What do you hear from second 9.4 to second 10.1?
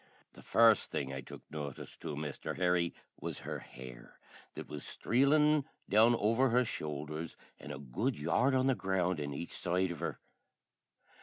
side of